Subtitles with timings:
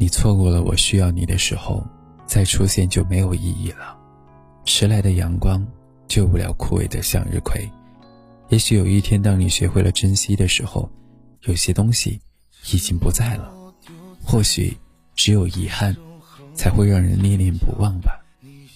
[0.00, 1.84] 你错过了我需要你的时候，
[2.24, 3.98] 再出现就没有意义了。
[4.64, 5.66] 迟来的阳光
[6.06, 7.68] 救不了枯萎的向日葵。
[8.48, 10.88] 也许有一天，当你学会了珍惜的时候，
[11.42, 12.20] 有些东西
[12.70, 13.52] 已经不在了。
[14.22, 14.76] 或许
[15.16, 15.96] 只有遗憾，
[16.54, 18.24] 才会让人念念不忘吧。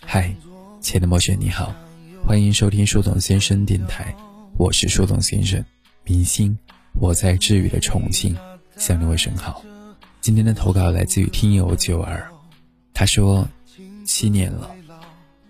[0.00, 0.34] 嗨，
[0.80, 1.72] 亲爱的陌生人，你好，
[2.26, 4.12] 欢迎收听树洞先生电台，
[4.58, 5.64] 我是树洞先生，
[6.02, 6.58] 明星，
[7.00, 8.36] 我在治愈的重庆
[8.76, 9.62] 向你问声好。
[10.24, 12.30] 今天的投稿来自于听友九儿，
[12.94, 13.46] 他说：
[14.06, 14.70] 七年了，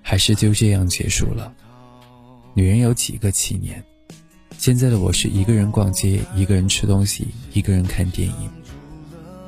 [0.02, 1.55] 还是就这样结束了。
[2.55, 3.80] 女人有几个七年？
[4.59, 8.51] 现在的我是一个人逛街，一个人吃东西，一个人看电影。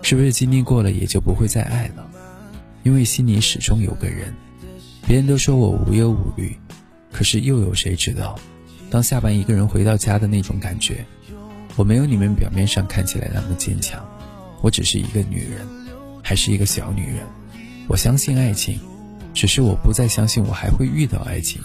[0.00, 2.08] 是不是经历过了也就不会再爱了？
[2.84, 4.32] 因为心里始终有个人。
[5.08, 6.56] 别人都说我无忧无虑，
[7.10, 8.38] 可是又有谁知道，
[8.88, 11.04] 当下班一个人回到家的那种感觉？
[11.74, 14.08] 我没有你们表面上看起来那么坚强，
[14.60, 15.66] 我只是一个女人，
[16.22, 17.26] 还是一个小女人。
[17.88, 18.78] 我相信爱情，
[19.32, 21.60] 只是我不再相信我还会遇到爱情。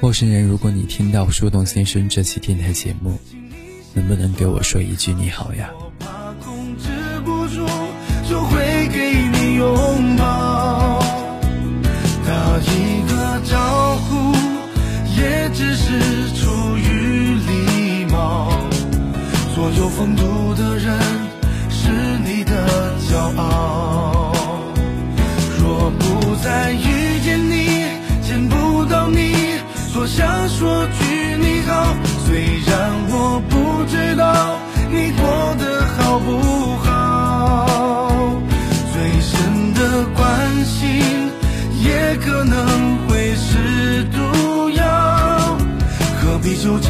[0.00, 3.18] 陌生人，如果你听到树洞先生这期电台节目，
[3.92, 5.70] 能不能给我说一句你好呀？
[6.40, 6.88] 控制
[7.24, 7.66] 不住，
[8.28, 10.16] 就会给你拥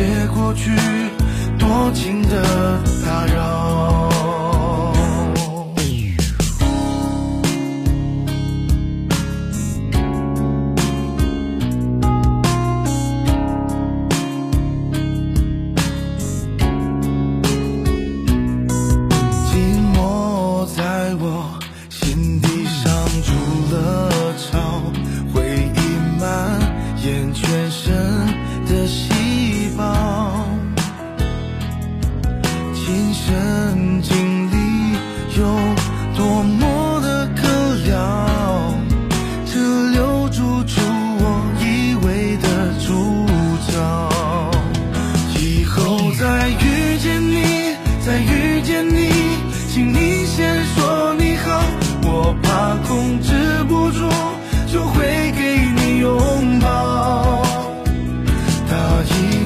[0.00, 0.70] 别过去，
[1.58, 3.59] 多情的打扰。
[33.26, 34.54] 神经里
[35.38, 35.44] 有
[36.16, 37.42] 多么的可
[37.84, 38.74] 聊，
[39.44, 40.80] 只留住出
[41.20, 41.22] 我
[41.60, 42.46] 以为的
[42.86, 42.88] 主
[43.70, 43.74] 角。
[45.38, 49.10] 以后再遇见你，再遇见你，
[49.68, 51.62] 请你先说你好，
[52.04, 53.28] 我怕控制
[53.68, 54.08] 不住
[54.72, 55.40] 就会给
[55.76, 57.42] 你拥抱。
[58.66, 59.39] 他一。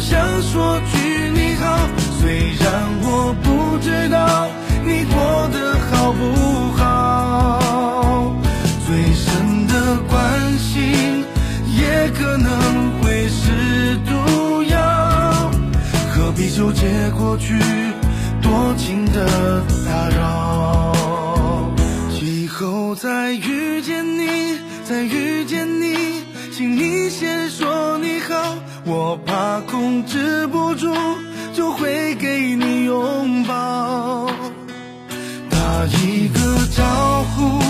[0.00, 1.78] 想说句你好，
[2.18, 2.66] 虽然
[3.02, 4.48] 我不知道
[4.82, 8.34] 你过得好不好。
[8.86, 11.22] 最深的关心
[11.76, 12.50] 也可能
[13.02, 15.50] 会是毒药，
[16.10, 17.58] 何必纠结过去
[18.40, 20.96] 多情的打扰？
[22.22, 27.79] 以后再遇见你，再遇见你，请你先说。
[28.84, 30.92] 我怕控制不住，
[31.52, 34.26] 就会给你拥抱。
[35.50, 36.40] 打一个
[36.74, 36.82] 招
[37.34, 37.60] 呼，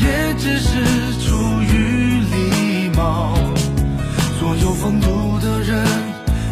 [0.00, 0.70] 也只是
[1.20, 3.34] 出于礼貌。
[4.38, 5.84] 所有风度的人，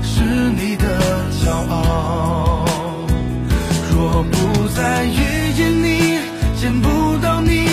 [0.03, 0.85] 是你的
[1.45, 2.65] 骄傲。
[3.95, 6.19] 若不再遇见你，
[6.61, 7.69] 见不到你，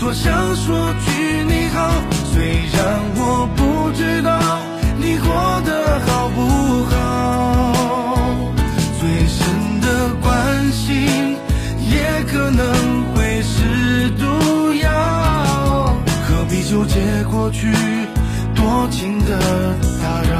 [0.00, 1.90] 多想说句你好。
[2.32, 4.49] 虽然我不知道。
[17.52, 17.72] 去
[18.54, 19.38] 多情的
[20.00, 20.39] 打扰。